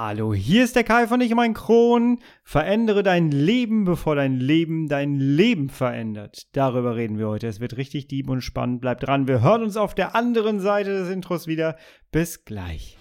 [0.00, 2.20] Hallo, hier ist der Kai von Ich mein Kron.
[2.44, 6.46] Verändere dein Leben, bevor dein Leben dein Leben verändert.
[6.52, 7.48] Darüber reden wir heute.
[7.48, 8.80] Es wird richtig deep und spannend.
[8.80, 9.26] Bleibt dran.
[9.26, 11.76] Wir hören uns auf der anderen Seite des Intros wieder.
[12.12, 12.96] Bis gleich.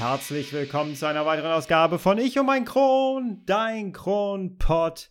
[0.00, 5.10] Herzlich willkommen zu einer weiteren Ausgabe von Ich und mein Kron, dein Kronpott.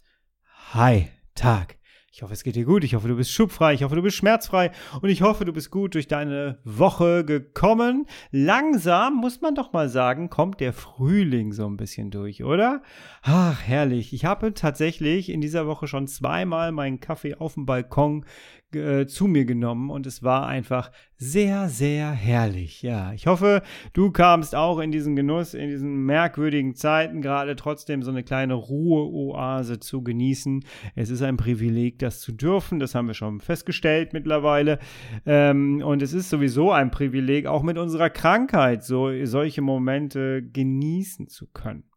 [0.73, 1.77] Hi, Tag.
[2.11, 2.83] Ich hoffe, es geht dir gut.
[2.83, 3.75] Ich hoffe, du bist schubfrei.
[3.75, 4.71] Ich hoffe, du bist schmerzfrei.
[4.99, 8.07] Und ich hoffe, du bist gut durch deine Woche gekommen.
[8.31, 12.81] Langsam, muss man doch mal sagen, kommt der Frühling so ein bisschen durch, oder?
[13.21, 14.11] Ach, herrlich.
[14.11, 18.25] Ich habe tatsächlich in dieser Woche schon zweimal meinen Kaffee auf dem Balkon
[18.73, 20.91] äh, zu mir genommen und es war einfach
[21.21, 22.81] sehr, sehr herrlich.
[22.81, 28.03] Ja, ich hoffe, du kamst auch in diesen Genuss, in diesen merkwürdigen Zeiten gerade trotzdem
[28.03, 30.63] so eine kleine Ruheoase zu genießen.
[30.95, 32.79] Es ist ein Privileg, das zu dürfen.
[32.79, 34.79] Das haben wir schon festgestellt mittlerweile.
[35.25, 41.27] Ähm, und es ist sowieso ein Privileg, auch mit unserer Krankheit so solche Momente genießen
[41.27, 41.88] zu können.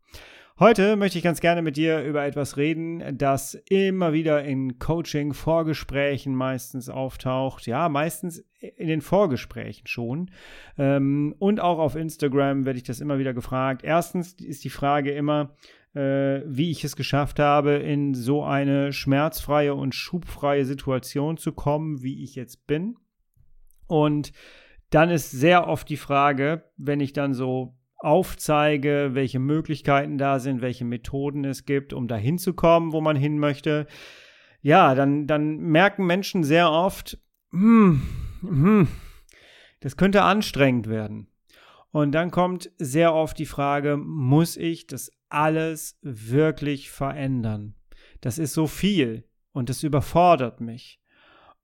[0.58, 6.34] Heute möchte ich ganz gerne mit dir über etwas reden, das immer wieder in Coaching-Vorgesprächen
[6.34, 7.67] meistens auftaucht.
[7.67, 10.30] Ja, meistens in den Vorgesprächen schon.
[10.77, 13.83] Ähm, und auch auf Instagram werde ich das immer wieder gefragt.
[13.83, 15.56] Erstens ist die Frage immer,
[15.95, 22.03] äh, wie ich es geschafft habe, in so eine schmerzfreie und schubfreie Situation zu kommen,
[22.03, 22.97] wie ich jetzt bin.
[23.86, 24.33] Und
[24.91, 30.61] dann ist sehr oft die Frage, wenn ich dann so aufzeige, welche Möglichkeiten da sind,
[30.61, 33.86] welche Methoden es gibt, um dahin zu kommen, wo man hin möchte,
[34.61, 37.19] ja, dann, dann merken Menschen sehr oft,
[37.50, 38.03] hm,
[38.41, 38.89] hm,
[39.80, 41.28] das könnte anstrengend werden.
[41.91, 47.75] Und dann kommt sehr oft die Frage, muss ich das alles wirklich verändern?
[48.20, 51.00] Das ist so viel und das überfordert mich.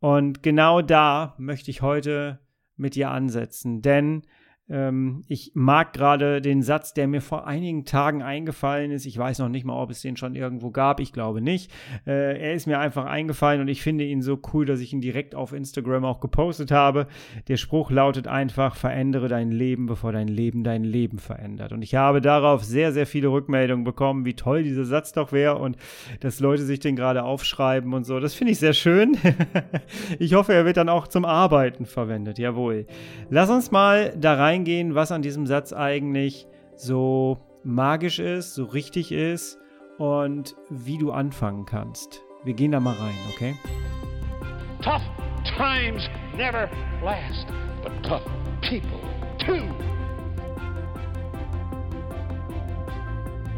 [0.00, 2.41] Und genau da möchte ich heute
[2.76, 4.22] mit dir ansetzen, denn
[4.71, 9.06] ähm, ich mag gerade den Satz, der mir vor einigen Tagen eingefallen ist.
[9.06, 11.01] Ich weiß noch nicht mal, ob es den schon irgendwo gab.
[11.01, 11.71] Ich glaube nicht.
[12.06, 15.01] Äh, er ist mir einfach eingefallen und ich finde ihn so cool, dass ich ihn
[15.01, 17.06] direkt auf Instagram auch gepostet habe.
[17.49, 21.73] Der Spruch lautet einfach, verändere dein Leben, bevor dein Leben dein Leben verändert.
[21.73, 25.56] Und ich habe darauf sehr, sehr viele Rückmeldungen bekommen, wie toll dieser Satz doch wäre
[25.56, 25.77] und
[26.21, 28.21] dass Leute sich den gerade aufschreiben und so.
[28.21, 29.17] Das finde ich sehr schön.
[30.19, 32.39] ich hoffe, er wird dann auch zum Arbeiten verwendet.
[32.39, 32.87] Jawohl.
[33.31, 38.64] Lass uns mal da rein eingehen, was an diesem Satz eigentlich so magisch ist, so
[38.64, 39.56] richtig ist
[39.98, 42.22] und wie du anfangen kannst.
[42.44, 43.54] Wir gehen da mal rein, okay?
[44.82, 45.02] Tough
[45.56, 46.69] times never
[47.04, 47.46] last,
[47.82, 48.24] but tough
[48.62, 48.98] people
[49.38, 49.62] too.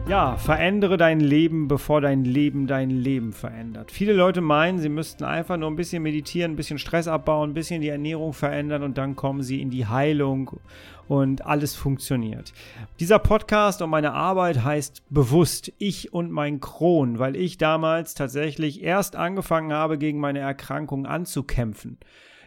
[0.08, 3.92] Ja, verändere dein Leben, bevor dein Leben dein Leben verändert.
[3.92, 7.54] Viele Leute meinen, sie müssten einfach nur ein bisschen meditieren, ein bisschen Stress abbauen, ein
[7.54, 10.58] bisschen die Ernährung verändern und dann kommen sie in die Heilung
[11.06, 12.52] und alles funktioniert.
[12.98, 18.82] Dieser Podcast und meine Arbeit heißt bewusst ich und mein Kron, weil ich damals tatsächlich
[18.82, 21.98] erst angefangen habe, gegen meine Erkrankung anzukämpfen.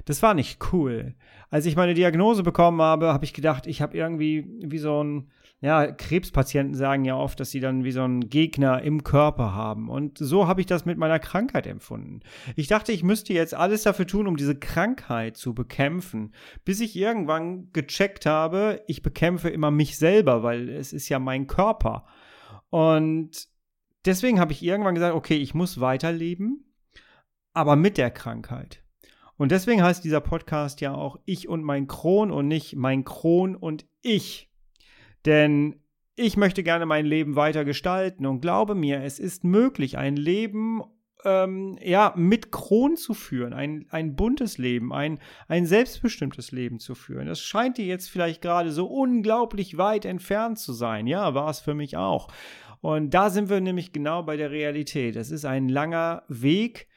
[0.05, 1.13] Das war nicht cool.
[1.49, 5.27] Als ich meine Diagnose bekommen habe, habe ich gedacht, ich habe irgendwie wie so ein
[5.63, 9.88] ja, Krebspatienten sagen ja oft, dass sie dann wie so einen Gegner im Körper haben.
[9.88, 12.19] Und so habe ich das mit meiner Krankheit empfunden.
[12.57, 16.34] Ich dachte, ich müsste jetzt alles dafür tun, um diese Krankheit zu bekämpfen,
[16.66, 21.47] bis ich irgendwann gecheckt habe, ich bekämpfe immer mich selber, weil es ist ja mein
[21.47, 22.07] Körper.
[22.69, 23.47] Und
[24.03, 26.74] deswegen habe ich irgendwann gesagt, okay, ich muss weiterleben,
[27.53, 28.84] aber mit der Krankheit.
[29.38, 33.56] Und deswegen heißt dieser Podcast ja auch Ich und mein Kron und nicht mein Kron
[33.56, 34.50] und ich.
[35.25, 35.79] Denn
[36.16, 40.81] ich möchte gerne mein Leben weiter gestalten und glaube mir, es ist möglich, ein Leben
[41.25, 46.95] ähm, ja, mit Kron zu führen, ein, ein buntes Leben, ein, ein selbstbestimmtes Leben zu
[46.95, 47.28] führen.
[47.28, 51.07] Das scheint dir jetzt vielleicht gerade so unglaublich weit entfernt zu sein.
[51.07, 52.28] Ja, war es für mich auch.
[52.81, 55.15] Und da sind wir nämlich genau bei der Realität.
[55.15, 56.88] Es ist ein langer Weg,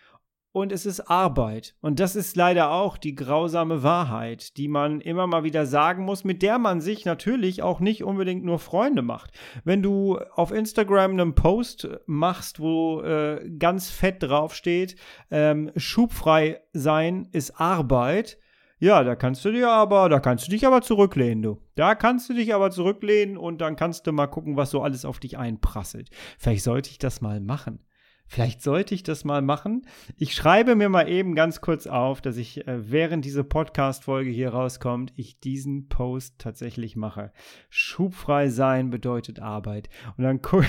[0.57, 1.75] und es ist Arbeit.
[1.83, 6.25] Und das ist leider auch die grausame Wahrheit, die man immer mal wieder sagen muss,
[6.25, 9.33] mit der man sich natürlich auch nicht unbedingt nur Freunde macht.
[9.65, 14.97] Wenn du auf Instagram einen Post machst, wo äh, ganz fett draufsteht,
[15.31, 18.39] ähm, schubfrei sein ist Arbeit,
[18.79, 21.59] ja, da kannst du dir aber, da kannst du dich aber zurücklehnen, du.
[21.75, 25.05] Da kannst du dich aber zurücklehnen und dann kannst du mal gucken, was so alles
[25.05, 26.09] auf dich einprasselt.
[26.39, 27.86] Vielleicht sollte ich das mal machen.
[28.27, 29.87] Vielleicht sollte ich das mal machen.
[30.17, 34.51] Ich schreibe mir mal eben ganz kurz auf, dass ich, äh, während diese Podcast-Folge hier
[34.51, 37.33] rauskommt, ich diesen Post tatsächlich mache.
[37.71, 39.89] Schubfrei sein bedeutet Arbeit.
[40.17, 40.67] Und dann gucke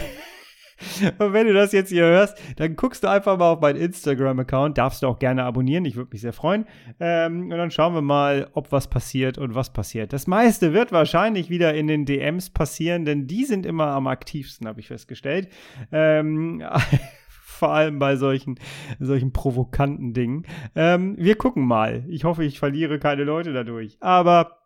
[1.18, 4.78] Und wenn du das jetzt hier hörst, dann guckst du einfach mal auf meinen Instagram-Account.
[4.78, 5.86] Darfst du auch gerne abonnieren.
[5.86, 6.66] Ich würde mich sehr freuen.
[7.00, 10.14] Ähm, und dann schauen wir mal, ob was passiert und was passiert.
[10.14, 14.68] Das meiste wird wahrscheinlich wieder in den DMs passieren, denn die sind immer am aktivsten,
[14.68, 15.50] habe ich festgestellt.
[15.92, 16.64] Ähm,
[17.58, 18.60] vor allem bei solchen,
[19.00, 20.46] solchen provokanten Dingen.
[20.76, 22.06] Ähm, wir gucken mal.
[22.08, 23.98] Ich hoffe, ich verliere keine Leute dadurch.
[24.00, 24.58] Aber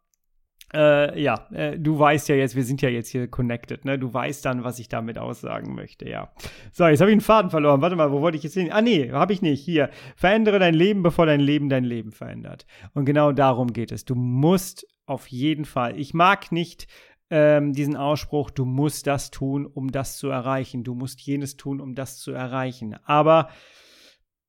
[0.73, 3.99] äh, ja, äh, du weißt ja jetzt, wir sind ja jetzt hier connected, ne?
[3.99, 6.31] Du weißt dann, was ich damit aussagen möchte, ja.
[6.71, 7.81] So, jetzt habe ich einen Faden verloren.
[7.81, 8.71] Warte mal, wo wollte ich jetzt hin?
[8.71, 9.63] Ah, nee, habe ich nicht.
[9.63, 9.89] Hier.
[10.15, 12.65] Verändere dein Leben, bevor dein Leben dein Leben verändert.
[12.93, 14.05] Und genau darum geht es.
[14.05, 15.99] Du musst auf jeden Fall.
[15.99, 16.87] Ich mag nicht
[17.31, 20.83] ähm, diesen Ausspruch, du musst das tun, um das zu erreichen.
[20.83, 22.97] Du musst jenes tun, um das zu erreichen.
[23.05, 23.49] Aber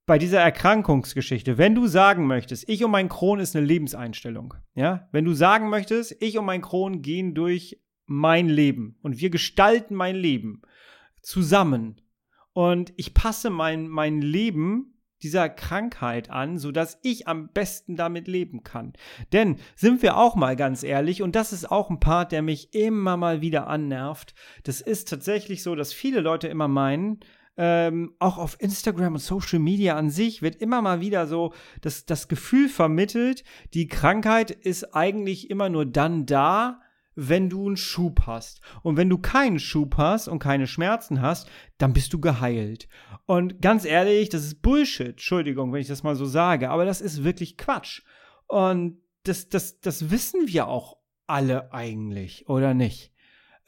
[0.05, 5.09] bei dieser Erkrankungsgeschichte, wenn du sagen möchtest, ich und mein Kron ist eine Lebenseinstellung, ja,
[5.13, 9.95] wenn du sagen möchtest, ich und mein Kron gehen durch mein Leben und wir gestalten
[9.95, 10.63] mein Leben
[11.23, 12.01] zusammen
[12.53, 14.92] und ich passe mein, mein Leben
[15.23, 18.93] dieser Krankheit an, sodass ich am besten damit leben kann.
[19.33, 22.75] Denn sind wir auch mal ganz ehrlich, und das ist auch ein Part, der mich
[22.75, 24.35] immer mal wieder annervt,
[24.65, 27.21] das ist tatsächlich so, dass viele Leute immer meinen,
[27.57, 31.53] ähm, auch auf Instagram und Social Media an sich wird immer mal wieder so
[31.83, 33.45] das, das Gefühl vermittelt,
[33.75, 36.81] die Krankheit ist eigentlich immer nur dann da,
[37.15, 38.61] wenn du einen Schub hast.
[38.83, 41.49] Und wenn du keinen Schub hast und keine Schmerzen hast,
[41.79, 42.89] dann bist du geheilt.
[43.27, 45.11] Und ganz ehrlich, das ist Bullshit.
[45.11, 48.03] Entschuldigung, wenn ich das mal so sage, aber das ist wirklich Quatsch.
[48.47, 53.12] Und das, das, das wissen wir auch alle eigentlich, oder nicht?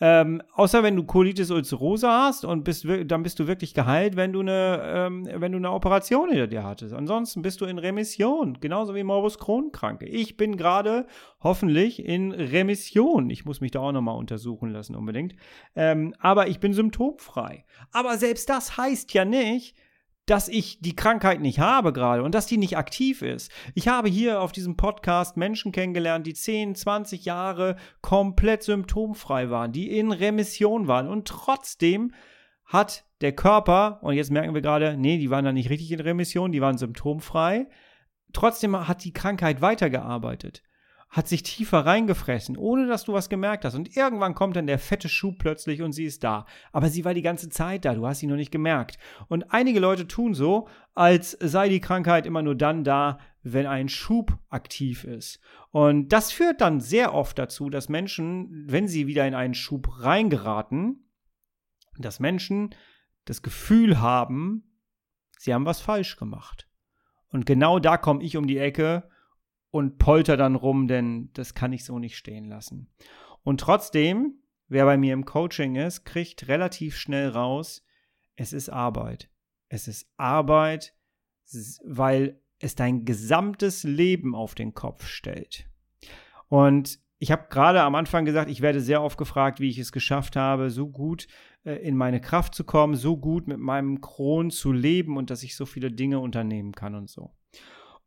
[0.06, 4.34] Ähm, außer wenn du Colitis ulcerosa hast und bist, dann bist du wirklich geheilt, wenn
[4.34, 6.92] du eine, ähm, wenn du eine Operation hinter dir hattest.
[6.92, 10.04] Ansonsten bist du in Remission, genauso wie Morbus Crohn-Kranke.
[10.04, 11.06] Ich bin gerade
[11.42, 13.30] hoffentlich in Remission.
[13.30, 15.36] Ich muss mich da auch nochmal untersuchen lassen unbedingt.
[15.74, 17.64] Ähm, aber ich bin symptomfrei.
[17.90, 19.74] Aber selbst das heißt ja nicht,
[20.26, 23.52] dass ich die Krankheit nicht habe gerade und dass die nicht aktiv ist.
[23.74, 29.72] Ich habe hier auf diesem Podcast Menschen kennengelernt, die 10, 20 Jahre komplett symptomfrei waren,
[29.72, 31.08] die in Remission waren.
[31.08, 32.12] Und trotzdem
[32.64, 36.00] hat der Körper, und jetzt merken wir gerade, nee, die waren da nicht richtig in
[36.00, 37.68] Remission, die waren symptomfrei,
[38.32, 40.62] trotzdem hat die Krankheit weitergearbeitet
[41.14, 43.76] hat sich tiefer reingefressen, ohne dass du was gemerkt hast.
[43.76, 46.44] Und irgendwann kommt dann der fette Schub plötzlich und sie ist da.
[46.72, 48.99] Aber sie war die ganze Zeit da, du hast sie nur nicht gemerkt.
[49.28, 53.88] Und einige Leute tun so, als sei die Krankheit immer nur dann da, wenn ein
[53.88, 55.38] Schub aktiv ist.
[55.70, 60.00] Und das führt dann sehr oft dazu, dass Menschen, wenn sie wieder in einen Schub
[60.00, 61.08] reingeraten,
[61.96, 62.75] dass Menschen
[63.25, 64.81] das Gefühl haben,
[65.38, 66.69] sie haben was falsch gemacht.
[67.28, 69.08] Und genau da komme ich um die Ecke
[69.74, 72.86] und polter dann rum, denn das kann ich so nicht stehen lassen.
[73.42, 74.36] Und trotzdem,
[74.68, 77.84] wer bei mir im Coaching ist, kriegt relativ schnell raus,
[78.36, 79.30] es ist Arbeit.
[79.68, 80.94] Es ist Arbeit,
[81.84, 85.68] weil es dein gesamtes Leben auf den Kopf stellt.
[86.46, 89.90] Und ich habe gerade am Anfang gesagt, ich werde sehr oft gefragt, wie ich es
[89.90, 91.26] geschafft habe, so gut
[91.64, 95.42] äh, in meine Kraft zu kommen, so gut mit meinem Kron zu leben und dass
[95.42, 97.34] ich so viele Dinge unternehmen kann und so.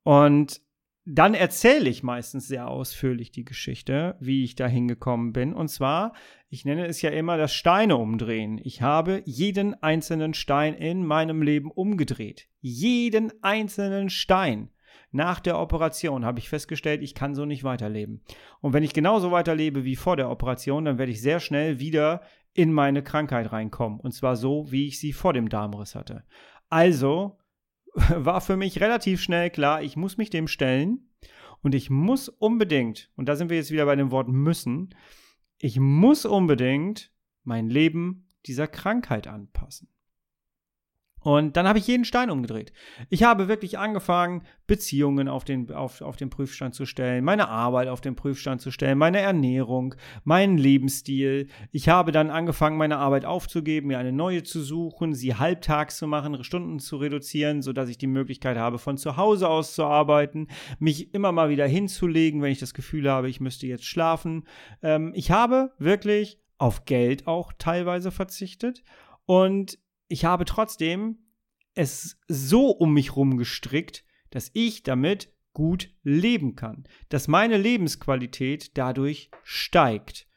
[0.04, 0.62] Und
[1.10, 5.54] dann erzähle ich meistens sehr ausführlich die Geschichte, wie ich da hingekommen bin.
[5.54, 6.12] Und zwar,
[6.50, 8.60] ich nenne es ja immer das Steine umdrehen.
[8.62, 12.50] Ich habe jeden einzelnen Stein in meinem Leben umgedreht.
[12.60, 14.70] Jeden einzelnen Stein.
[15.12, 18.22] Nach der Operation habe ich festgestellt, ich kann so nicht weiterleben.
[18.60, 22.22] Und wenn ich genauso weiterlebe wie vor der Operation, dann werde ich sehr schnell wieder
[22.54, 24.02] in meine Krankheit reinkommen.
[24.02, 26.26] Und zwar so, wie ich sie vor dem Darmriss hatte.
[26.68, 27.38] Also
[28.10, 31.07] war für mich relativ schnell klar, ich muss mich dem stellen
[31.68, 34.96] und ich muss unbedingt, und da sind wir jetzt wieder bei dem Wort müssen,
[35.58, 37.12] ich muss unbedingt
[37.44, 39.90] mein Leben dieser Krankheit anpassen.
[41.28, 42.72] Und dann habe ich jeden Stein umgedreht.
[43.10, 47.90] Ich habe wirklich angefangen, Beziehungen auf den, auf, auf den Prüfstand zu stellen, meine Arbeit
[47.90, 51.50] auf den Prüfstand zu stellen, meine Ernährung, meinen Lebensstil.
[51.74, 56.08] Ich habe dann angefangen, meine Arbeit aufzugeben, mir eine neue zu suchen, sie halbtags zu
[56.08, 60.48] machen, Stunden zu reduzieren, sodass ich die Möglichkeit habe, von zu Hause aus zu arbeiten,
[60.80, 64.46] mich immer mal wieder hinzulegen, wenn ich das Gefühl habe, ich müsste jetzt schlafen.
[64.82, 68.82] Ähm, ich habe wirklich auf Geld auch teilweise verzichtet
[69.26, 71.20] und ich habe trotzdem
[71.74, 78.78] es so um mich rum gestrickt, dass ich damit gut leben kann, dass meine Lebensqualität
[78.78, 80.28] dadurch steigt.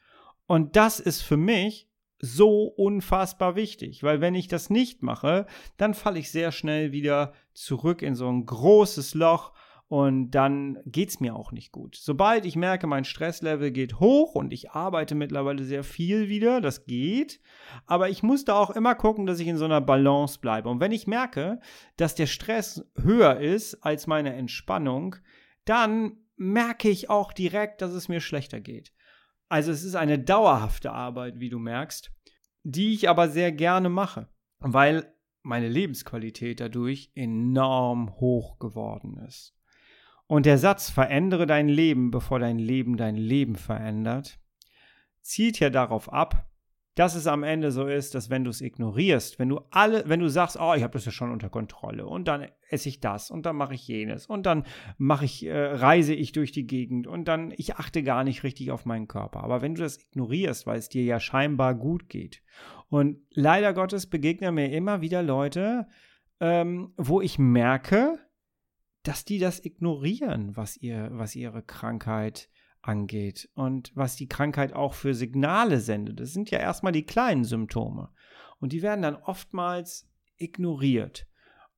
[0.47, 5.47] Und das ist für mich so unfassbar wichtig, weil wenn ich das nicht mache,
[5.77, 9.53] dann falle ich sehr schnell wieder zurück in so ein großes Loch
[9.91, 11.97] und dann geht es mir auch nicht gut.
[11.97, 16.85] Sobald ich merke, mein Stresslevel geht hoch und ich arbeite mittlerweile sehr viel wieder, das
[16.85, 17.41] geht,
[17.87, 20.69] aber ich muss da auch immer gucken, dass ich in so einer Balance bleibe.
[20.69, 21.59] Und wenn ich merke,
[21.97, 25.17] dass der Stress höher ist als meine Entspannung,
[25.65, 28.93] dann merke ich auch direkt, dass es mir schlechter geht.
[29.49, 32.13] Also es ist eine dauerhafte Arbeit, wie du merkst,
[32.63, 34.29] die ich aber sehr gerne mache,
[34.59, 39.53] weil meine Lebensqualität dadurch enorm hoch geworden ist.
[40.31, 44.39] Und der Satz verändere dein Leben, bevor dein Leben dein Leben verändert,
[45.19, 46.49] zielt ja darauf ab,
[46.95, 50.21] dass es am Ende so ist, dass wenn du es ignorierst, wenn du alle, wenn
[50.21, 53.29] du sagst, oh, ich habe das ja schon unter Kontrolle und dann esse ich das
[53.29, 54.63] und dann mache ich jenes und dann
[54.97, 58.71] mache ich, äh, reise ich durch die Gegend und dann ich achte gar nicht richtig
[58.71, 59.43] auf meinen Körper.
[59.43, 62.41] Aber wenn du das ignorierst, weil es dir ja scheinbar gut geht
[62.87, 65.89] und leider Gottes begegnen mir immer wieder Leute,
[66.39, 68.17] ähm, wo ich merke,
[69.03, 72.49] dass die das ignorieren, was, ihr, was ihre Krankheit
[72.81, 76.19] angeht und was die Krankheit auch für Signale sendet.
[76.19, 78.09] Das sind ja erstmal die kleinen Symptome.
[78.59, 81.27] Und die werden dann oftmals ignoriert.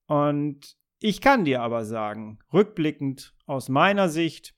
[0.05, 4.55] Und ich kann dir aber sagen, rückblickend aus meiner Sicht,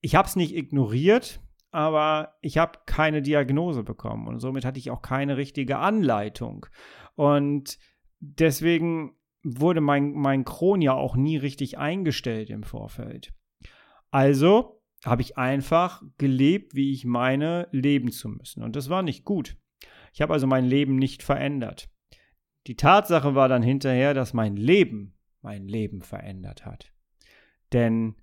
[0.00, 1.40] ich habe es nicht ignoriert,
[1.70, 6.66] aber ich habe keine Diagnose bekommen und somit hatte ich auch keine richtige Anleitung.
[7.14, 7.78] Und
[8.20, 13.32] deswegen wurde mein, mein Kron ja auch nie richtig eingestellt im Vorfeld.
[14.10, 18.62] Also habe ich einfach gelebt, wie ich meine, leben zu müssen.
[18.62, 19.56] Und das war nicht gut.
[20.12, 21.88] Ich habe also mein Leben nicht verändert.
[22.66, 26.92] Die Tatsache war dann hinterher, dass mein Leben mein Leben verändert hat.
[27.72, 28.16] Denn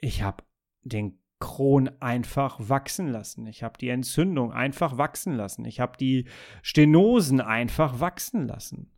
[0.00, 0.44] ich habe
[0.82, 3.46] den Kron einfach wachsen lassen.
[3.46, 5.64] Ich habe die Entzündung einfach wachsen lassen.
[5.64, 6.26] Ich habe die
[6.62, 8.90] Stenosen einfach wachsen lassen.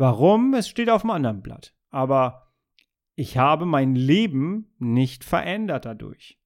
[0.00, 0.54] Warum?
[0.54, 1.74] Es steht auf dem anderen Blatt.
[1.90, 2.54] Aber
[3.16, 6.40] ich habe mein Leben nicht verändert dadurch.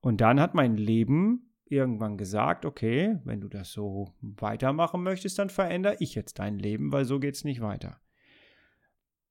[0.00, 5.48] Und dann hat mein Leben irgendwann gesagt, okay, wenn du das so weitermachen möchtest, dann
[5.48, 7.98] verändere ich jetzt dein Leben, weil so geht es nicht weiter.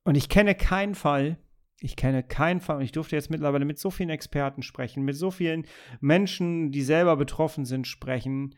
[0.05, 1.37] Und ich kenne keinen Fall,
[1.81, 5.17] ich kenne keinen Fall, und ich durfte jetzt mittlerweile mit so vielen Experten sprechen, mit
[5.17, 5.67] so vielen
[5.99, 8.55] Menschen, die selber betroffen sind, sprechen,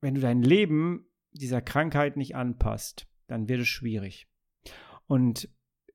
[0.00, 4.28] wenn du dein Leben dieser Krankheit nicht anpasst, dann wird es schwierig.
[5.06, 5.48] Und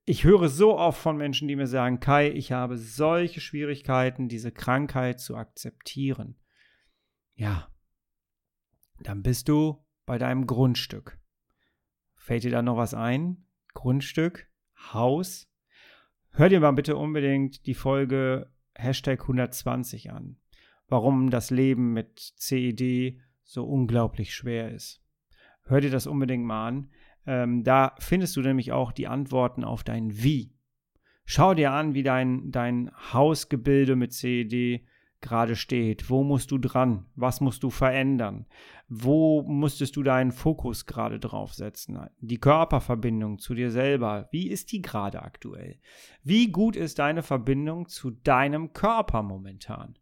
[0.06, 4.52] ich höre so oft von Menschen, die mir sagen, Kai, ich habe solche Schwierigkeiten, diese
[4.52, 6.36] Krankheit zu akzeptieren.
[7.36, 7.70] Ja,
[9.02, 11.20] dann bist du bei deinem Grundstück.
[12.16, 13.46] Fällt dir da noch was ein?
[13.74, 14.50] Grundstück,
[14.94, 15.48] Haus?
[16.32, 20.38] Hör dir mal bitte unbedingt die Folge Hashtag 120 an.
[20.88, 25.04] Warum das Leben mit CED so unglaublich schwer ist.
[25.64, 26.92] Hör dir das unbedingt mal an.
[27.30, 30.52] Ähm, da findest du nämlich auch die Antworten auf dein Wie.
[31.26, 34.84] Schau dir an, wie dein, dein Hausgebilde mit CED
[35.22, 36.10] gerade steht.
[36.10, 37.06] Wo musst du dran?
[37.14, 38.48] Was musst du verändern?
[38.88, 42.00] Wo musstest du deinen Fokus gerade draufsetzen?
[42.20, 45.78] Die Körperverbindung zu dir selber, wie ist die gerade aktuell?
[46.24, 50.00] Wie gut ist deine Verbindung zu deinem Körper momentan?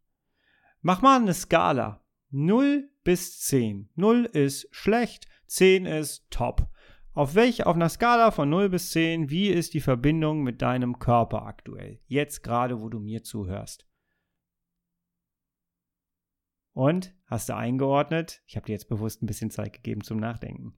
[0.81, 2.05] Mach mal eine Skala.
[2.29, 3.89] 0 bis 10.
[3.95, 6.69] 0 ist schlecht, 10 ist top.
[7.17, 10.99] Auf welch, auf einer Skala von 0 bis 10, wie ist die Verbindung mit deinem
[10.99, 11.99] Körper aktuell?
[12.05, 13.89] Jetzt gerade, wo du mir zuhörst.
[16.73, 18.43] Und hast du eingeordnet?
[18.45, 20.77] Ich habe dir jetzt bewusst ein bisschen Zeit gegeben zum Nachdenken.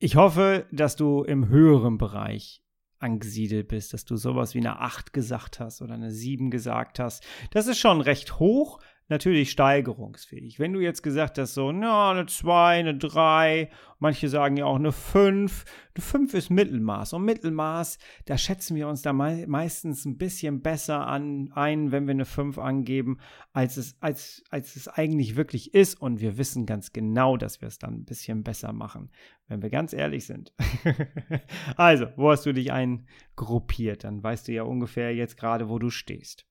[0.00, 2.64] Ich hoffe, dass du im höheren Bereich
[2.98, 7.24] angesiedelt bist, dass du sowas wie eine 8 gesagt hast oder eine 7 gesagt hast.
[7.52, 10.58] Das ist schon recht hoch, natürlich steigerungsfähig.
[10.58, 14.76] Wenn du jetzt gesagt hast, so, na, eine 2, eine 3, manche sagen ja auch
[14.76, 15.64] eine 5.
[15.94, 17.12] Eine 5 ist Mittelmaß.
[17.12, 22.06] Und Mittelmaß, da schätzen wir uns da mei meistens ein bisschen besser an, ein, wenn
[22.06, 23.18] wir eine 5 angeben,
[23.52, 26.00] als es, als, als es eigentlich wirklich ist.
[26.00, 29.10] Und wir wissen ganz genau, dass wir es dann ein bisschen besser machen,
[29.48, 30.54] wenn wir ganz ehrlich sind.
[31.76, 34.04] also, wo hast du dich eingruppiert?
[34.04, 36.46] Dann weißt du ja ungefähr jetzt gerade, wo du stehst.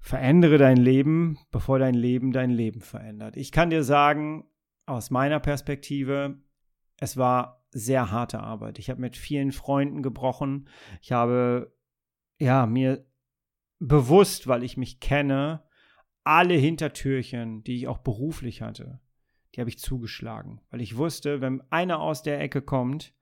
[0.00, 3.36] Verändere dein Leben, bevor dein Leben dein Leben verändert.
[3.36, 4.48] Ich kann dir sagen,
[4.86, 6.38] aus meiner Perspektive,
[6.98, 8.78] es war sehr harte Arbeit.
[8.78, 10.68] Ich habe mit vielen Freunden gebrochen.
[11.02, 11.76] Ich habe
[12.38, 13.06] ja mir
[13.78, 15.62] bewusst, weil ich mich kenne,
[16.24, 19.00] alle Hintertürchen, die ich auch beruflich hatte,
[19.54, 23.14] die habe ich zugeschlagen, weil ich wusste, wenn einer aus der Ecke kommt,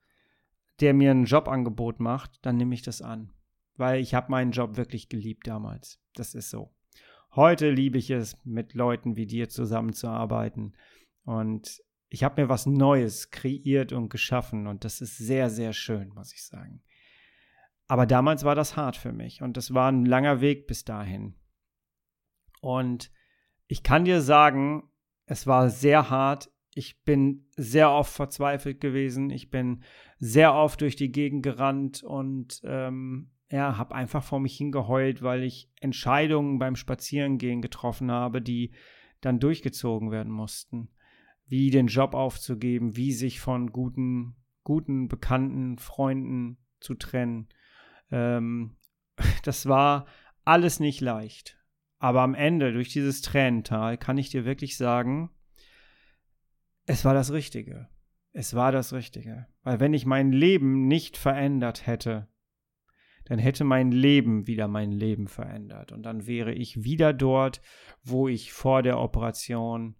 [0.79, 3.33] der mir ein Jobangebot macht, dann nehme ich das an
[3.77, 5.99] weil ich habe meinen Job wirklich geliebt damals.
[6.13, 6.73] Das ist so.
[7.35, 10.75] Heute liebe ich es, mit Leuten wie dir zusammenzuarbeiten.
[11.23, 14.67] Und ich habe mir was Neues kreiert und geschaffen.
[14.67, 16.81] Und das ist sehr, sehr schön, muss ich sagen.
[17.87, 21.35] Aber damals war das hart für mich und das war ein langer Weg bis dahin.
[22.59, 23.11] Und
[23.67, 24.89] ich kann dir sagen,
[25.25, 26.51] es war sehr hart.
[26.73, 29.29] Ich bin sehr oft verzweifelt gewesen.
[29.29, 29.83] Ich bin
[30.19, 35.43] sehr oft durch die Gegend gerannt und ähm, ja, habe einfach vor mich hingeheult, weil
[35.43, 38.71] ich Entscheidungen beim Spazierengehen getroffen habe, die
[39.21, 40.89] dann durchgezogen werden mussten.
[41.45, 47.47] Wie den Job aufzugeben, wie sich von guten, guten, bekannten Freunden zu trennen.
[48.11, 48.75] Ähm,
[49.43, 50.07] das war
[50.43, 51.57] alles nicht leicht.
[51.99, 55.31] Aber am Ende, durch dieses Tränental, kann ich dir wirklich sagen,
[56.85, 57.87] es war das Richtige.
[58.33, 59.47] Es war das Richtige.
[59.63, 62.27] Weil wenn ich mein Leben nicht verändert hätte,
[63.27, 65.91] dann hätte mein Leben wieder mein Leben verändert.
[65.91, 67.61] Und dann wäre ich wieder dort,
[68.03, 69.95] wo ich vor der Operation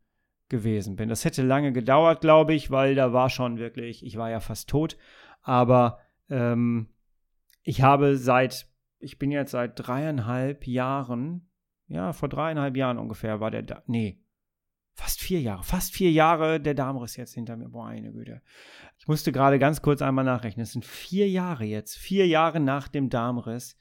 [0.50, 1.10] gewesen bin.
[1.10, 4.70] Das hätte lange gedauert, glaube ich, weil da war schon wirklich, ich war ja fast
[4.70, 4.98] tot.
[5.42, 6.88] Aber ähm,
[7.64, 8.70] ich habe seit,
[9.00, 11.50] ich bin jetzt seit dreieinhalb Jahren,
[11.88, 14.22] ja, vor dreieinhalb Jahren ungefähr war der da, nee,
[14.98, 17.70] fast vier Jahre, fast vier Jahre der Darmriss jetzt hinter mir.
[17.70, 18.42] Boah, eine Güte.
[18.98, 20.64] Ich musste gerade ganz kurz einmal nachrechnen.
[20.64, 23.78] Es sind vier Jahre jetzt, vier Jahre nach dem Darmriss.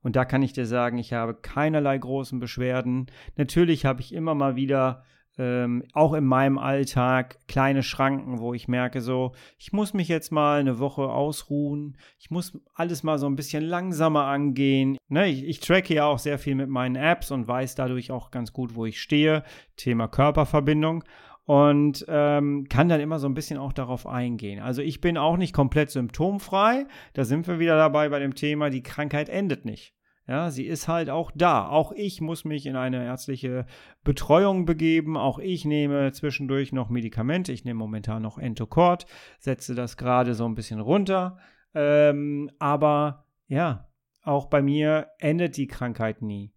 [0.00, 3.06] Und da kann ich dir sagen, ich habe keinerlei großen Beschwerden.
[3.36, 5.04] Natürlich habe ich immer mal wieder
[5.38, 10.30] ähm, auch in meinem Alltag kleine Schranken, wo ich merke, so, ich muss mich jetzt
[10.30, 14.96] mal eine Woche ausruhen, ich muss alles mal so ein bisschen langsamer angehen.
[15.08, 18.30] Ne, ich, ich tracke ja auch sehr viel mit meinen Apps und weiß dadurch auch
[18.30, 19.42] ganz gut, wo ich stehe.
[19.76, 21.04] Thema Körperverbindung
[21.46, 24.60] und ähm, kann dann immer so ein bisschen auch darauf eingehen.
[24.60, 26.86] Also ich bin auch nicht komplett symptomfrei.
[27.12, 29.94] Da sind wir wieder dabei bei dem Thema, die Krankheit endet nicht.
[30.26, 31.68] Ja, sie ist halt auch da.
[31.68, 33.66] Auch ich muss mich in eine ärztliche
[34.04, 35.18] Betreuung begeben.
[35.18, 37.52] Auch ich nehme zwischendurch noch Medikamente.
[37.52, 39.04] Ich nehme momentan noch Entocort,
[39.38, 41.38] setze das gerade so ein bisschen runter.
[41.74, 43.88] Ähm, aber ja,
[44.22, 46.54] auch bei mir endet die Krankheit nie.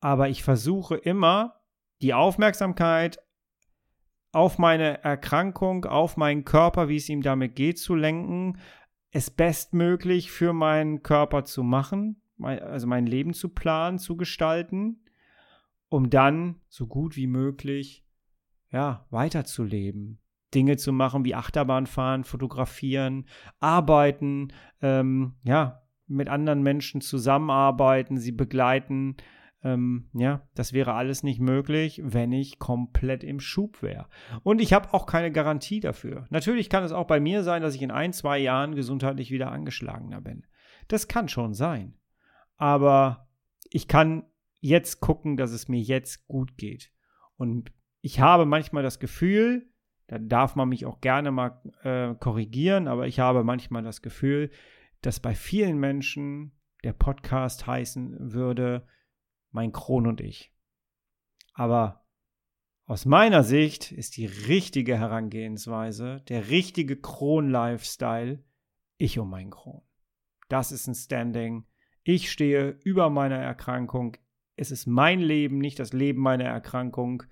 [0.00, 1.54] Aber ich versuche immer,
[2.02, 3.18] die Aufmerksamkeit
[4.32, 8.58] auf meine Erkrankung, auf meinen Körper, wie es ihm damit geht, zu lenken,
[9.10, 15.00] es bestmöglich für meinen Körper zu machen, also mein Leben zu planen, zu gestalten,
[15.88, 18.04] um dann so gut wie möglich
[18.70, 20.18] ja, weiterzuleben.
[20.54, 23.26] Dinge zu machen wie Achterbahn fahren, fotografieren,
[23.58, 29.16] arbeiten, ähm, ja, mit anderen Menschen zusammenarbeiten, sie begleiten.
[29.64, 34.06] Ähm, ja, das wäre alles nicht möglich, wenn ich komplett im Schub wäre.
[34.44, 36.26] Und ich habe auch keine Garantie dafür.
[36.30, 39.50] Natürlich kann es auch bei mir sein, dass ich in ein, zwei Jahren gesundheitlich wieder
[39.50, 40.46] angeschlagener bin.
[40.86, 41.94] Das kann schon sein
[42.56, 43.28] aber
[43.70, 44.24] ich kann
[44.60, 46.92] jetzt gucken, dass es mir jetzt gut geht.
[47.36, 49.70] Und ich habe manchmal das Gefühl,
[50.06, 54.50] da darf man mich auch gerne mal äh, korrigieren, aber ich habe manchmal das Gefühl,
[55.02, 56.52] dass bei vielen Menschen
[56.84, 58.86] der Podcast heißen würde,
[59.50, 60.52] mein Kron und ich.
[61.52, 62.06] Aber
[62.86, 68.44] aus meiner Sicht ist die richtige Herangehensweise, der richtige Kron-Lifestyle,
[68.98, 69.82] ich um mein Kron.
[70.48, 71.66] Das ist ein Standing,
[72.06, 74.16] ich stehe über meiner Erkrankung.
[74.54, 77.24] Es ist mein Leben, nicht das Leben meiner Erkrankung.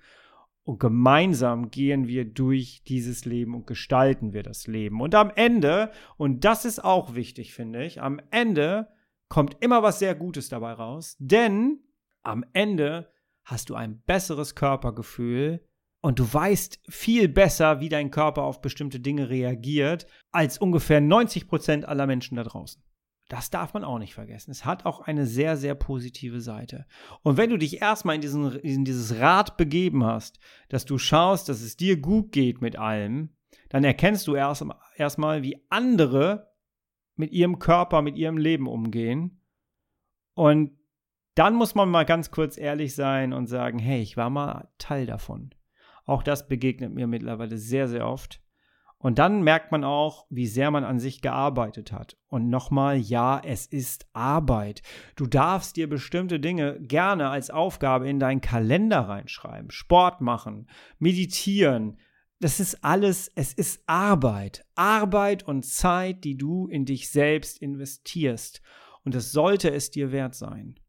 [0.63, 4.99] Und gemeinsam gehen wir durch dieses Leben und gestalten wir das Leben.
[4.99, 8.89] Und am Ende, und das ist auch wichtig, finde ich, am Ende
[9.29, 11.79] kommt immer was sehr Gutes dabei raus, denn
[12.23, 13.09] am Ende
[13.45, 15.65] hast du ein besseres Körpergefühl
[16.01, 21.47] und du weißt viel besser, wie dein Körper auf bestimmte Dinge reagiert, als ungefähr 90
[21.47, 22.83] Prozent aller Menschen da draußen.
[23.27, 24.51] Das darf man auch nicht vergessen.
[24.51, 26.85] Es hat auch eine sehr, sehr positive Seite.
[27.23, 31.49] Und wenn du dich erstmal in, diesen, in dieses Rad begeben hast, dass du schaust,
[31.49, 33.35] dass es dir gut geht mit allem,
[33.69, 34.63] dann erkennst du erst,
[34.95, 36.51] erstmal, wie andere
[37.15, 39.41] mit ihrem Körper, mit ihrem Leben umgehen.
[40.35, 40.77] Und
[41.33, 45.05] dann muss man mal ganz kurz ehrlich sein und sagen, hey, ich war mal Teil
[45.07, 45.49] davon.
[46.05, 48.41] Auch das begegnet mir mittlerweile sehr, sehr oft.
[48.97, 52.17] Und dann merkt man auch, wie sehr man an sich gearbeitet hat.
[52.27, 54.81] Und nochmal, ja, es ist Arbeit.
[55.15, 59.69] Du darfst dir bestimmte Dinge gerne als Aufgabe in deinen Kalender reinschreiben.
[59.69, 61.99] Sport machen, meditieren.
[62.39, 64.65] Das ist alles, es ist Arbeit.
[64.75, 68.61] Arbeit und Zeit, die du in dich selbst investierst.
[69.03, 70.79] Und das sollte es dir wert sein.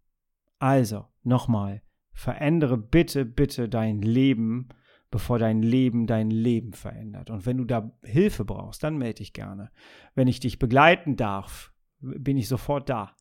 [0.59, 1.83] Also, nochmal,
[2.15, 4.69] verändere bitte, bitte dein Leben
[5.17, 7.31] bevor dein Leben dein Leben verändert.
[7.31, 9.71] Und wenn du da Hilfe brauchst, dann melde dich gerne.
[10.15, 13.17] Wenn ich dich begleiten darf, bin ich sofort da.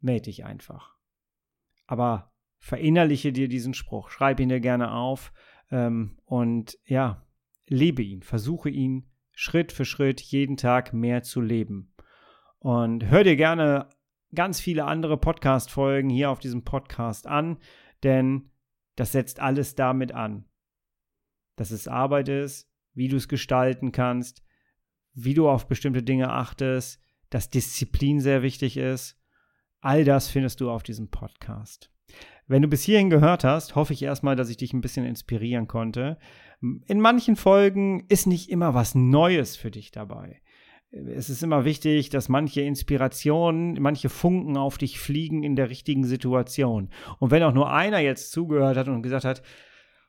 [0.00, 0.98] Melde dich einfach.
[1.86, 5.32] Aber verinnerliche dir diesen Spruch, schreib ihn dir gerne auf
[5.70, 7.26] ähm, und ja,
[7.68, 11.94] lebe ihn, versuche ihn Schritt für Schritt jeden Tag mehr zu leben.
[12.58, 13.88] Und hör dir gerne
[14.34, 17.56] ganz viele andere Podcast-Folgen hier auf diesem Podcast an,
[18.02, 18.50] denn
[18.94, 20.44] das setzt alles damit an,
[21.58, 24.42] dass es Arbeit ist, wie du es gestalten kannst,
[25.12, 29.16] wie du auf bestimmte Dinge achtest, dass Disziplin sehr wichtig ist.
[29.80, 31.90] All das findest du auf diesem Podcast.
[32.46, 35.68] Wenn du bis hierhin gehört hast, hoffe ich erstmal, dass ich dich ein bisschen inspirieren
[35.68, 36.18] konnte.
[36.60, 40.40] In manchen Folgen ist nicht immer was Neues für dich dabei.
[40.90, 46.04] Es ist immer wichtig, dass manche Inspirationen, manche Funken auf dich fliegen in der richtigen
[46.04, 46.88] Situation.
[47.18, 49.42] Und wenn auch nur einer jetzt zugehört hat und gesagt hat,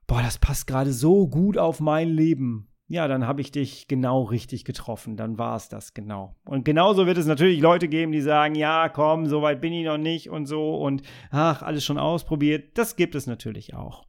[0.10, 4.24] boah, das passt gerade so gut auf mein Leben, ja, dann habe ich dich genau
[4.24, 5.16] richtig getroffen.
[5.16, 6.36] Dann war es das genau.
[6.44, 9.86] Und genauso wird es natürlich Leute geben, die sagen, ja, komm, so weit bin ich
[9.86, 12.76] noch nicht und so und ach, alles schon ausprobiert.
[12.80, 14.08] Das gibt es natürlich auch.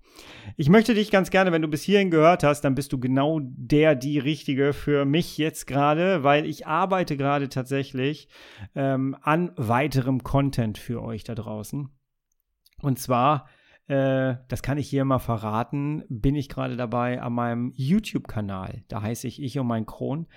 [0.56, 3.40] Ich möchte dich ganz gerne, wenn du bis hierhin gehört hast, dann bist du genau
[3.42, 8.28] der, die Richtige für mich jetzt gerade, weil ich arbeite gerade tatsächlich
[8.74, 11.90] ähm, an weiterem Content für euch da draußen.
[12.80, 13.46] Und zwar
[13.90, 18.84] äh, das kann ich hier mal verraten, bin ich gerade dabei an meinem YouTube-Kanal.
[18.86, 20.28] Da heiße ich Ich und mein Kron.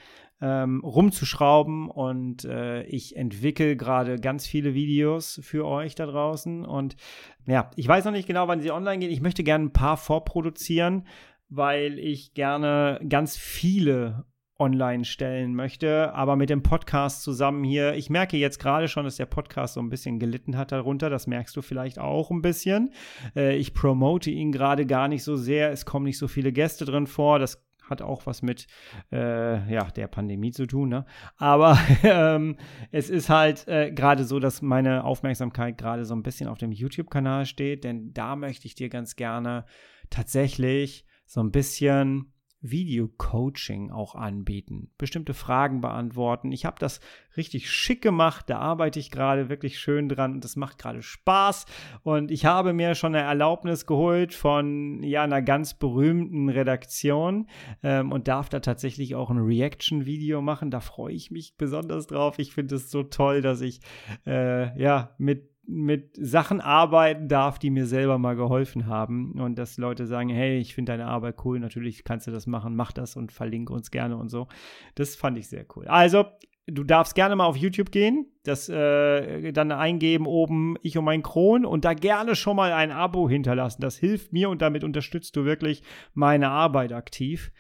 [0.42, 6.98] Ähm, rumzuschrauben und äh, ich entwickle gerade ganz viele Videos für euch da draußen und
[7.46, 9.12] ja, ich weiß noch nicht genau, wann sie online gehen.
[9.12, 11.08] Ich möchte gerne ein paar vorproduzieren,
[11.48, 14.26] weil ich gerne ganz viele
[14.64, 17.96] online stellen möchte, aber mit dem Podcast zusammen hier.
[17.96, 21.10] Ich merke jetzt gerade schon, dass der Podcast so ein bisschen gelitten hat darunter.
[21.10, 22.92] Das merkst du vielleicht auch ein bisschen.
[23.36, 25.72] Äh, ich promote ihn gerade gar nicht so sehr.
[25.72, 27.40] Es kommen nicht so viele Gäste drin vor.
[27.40, 28.68] Das hat auch was mit
[29.12, 30.90] äh, ja, der Pandemie zu tun.
[30.90, 31.06] Ne?
[31.38, 32.56] Aber ähm,
[32.92, 36.72] es ist halt äh, gerade so, dass meine Aufmerksamkeit gerade so ein bisschen auf dem
[36.72, 39.66] YouTube-Kanal steht, denn da möchte ich dir ganz gerne
[40.10, 42.33] tatsächlich so ein bisschen
[42.64, 46.52] Video-Coaching auch anbieten, bestimmte Fragen beantworten.
[46.52, 47.02] Ich habe das
[47.36, 51.66] richtig schick gemacht, da arbeite ich gerade wirklich schön dran und das macht gerade Spaß.
[52.04, 57.48] Und ich habe mir schon eine Erlaubnis geholt von ja einer ganz berühmten Redaktion
[57.84, 60.72] ähm, und darf da tatsächlich auch ein Reaction-Video machen.
[60.72, 62.40] Da freue ich mich besonders drauf.
[62.40, 63.82] Ich finde es so toll, dass ich
[64.26, 69.40] äh, ja mit mit Sachen arbeiten darf, die mir selber mal geholfen haben.
[69.40, 72.76] Und dass Leute sagen, hey, ich finde deine Arbeit cool, natürlich kannst du das machen,
[72.76, 74.48] mach das und verlinke uns gerne und so.
[74.96, 75.88] Das fand ich sehr cool.
[75.88, 76.26] Also,
[76.68, 81.24] du darfst gerne mal auf YouTube gehen, das äh, dann eingeben oben ich und mein
[81.24, 83.82] Kron und da gerne schon mal ein Abo hinterlassen.
[83.82, 87.52] Das hilft mir und damit unterstützt du wirklich meine Arbeit aktiv.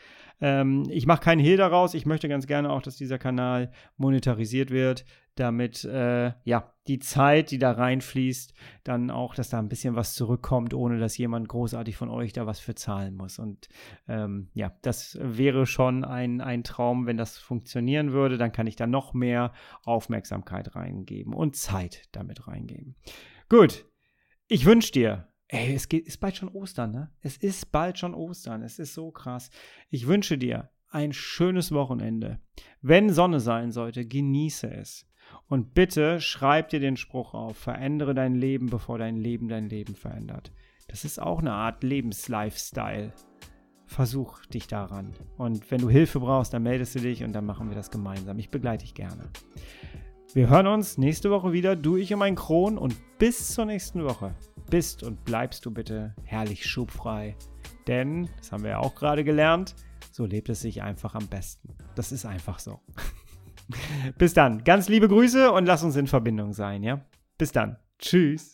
[0.43, 1.93] Ähm, ich mache keinen Hehl daraus.
[1.93, 7.49] Ich möchte ganz gerne auch, dass dieser Kanal monetarisiert wird, damit äh, ja die Zeit,
[7.51, 8.53] die da reinfließt,
[8.83, 12.45] dann auch, dass da ein bisschen was zurückkommt, ohne dass jemand großartig von euch da
[12.45, 13.39] was für zahlen muss.
[13.39, 13.69] Und
[14.09, 18.37] ähm, ja, das wäre schon ein, ein Traum, wenn das funktionieren würde.
[18.37, 19.53] Dann kann ich da noch mehr
[19.85, 22.97] Aufmerksamkeit reingeben und Zeit damit reingeben.
[23.47, 23.85] Gut,
[24.49, 27.11] ich wünsche dir Ey, es geht, ist bald schon Ostern, ne?
[27.21, 28.63] Es ist bald schon Ostern.
[28.63, 29.51] Es ist so krass.
[29.91, 32.39] Ich wünsche dir ein schönes Wochenende.
[32.81, 35.05] Wenn Sonne sein sollte, genieße es.
[35.47, 39.93] Und bitte schreib dir den Spruch auf, verändere dein Leben, bevor dein Leben dein Leben
[39.93, 40.51] verändert.
[40.87, 43.13] Das ist auch eine Art Lebenslifestyle.
[43.85, 45.13] Versuch dich daran.
[45.37, 48.39] Und wenn du Hilfe brauchst, dann meldest du dich und dann machen wir das gemeinsam.
[48.39, 49.29] Ich begleite dich gerne.
[50.33, 52.79] Wir hören uns nächste Woche wieder, du, ich und mein Kron.
[52.79, 54.33] Und bis zur nächsten Woche
[54.73, 57.35] bist und bleibst du bitte herrlich schubfrei.
[57.85, 59.75] Denn, das haben wir ja auch gerade gelernt,
[60.11, 61.77] so lebt es sich einfach am besten.
[61.93, 62.79] Das ist einfach so.
[64.17, 64.63] Bis dann.
[64.63, 67.05] Ganz liebe Grüße und lass uns in Verbindung sein, ja?
[67.37, 67.77] Bis dann.
[67.99, 68.52] Tschüss.